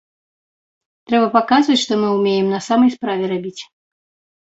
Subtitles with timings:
[1.11, 3.59] Трэба паказваць, што мы ўмеем на самой справе рабіць.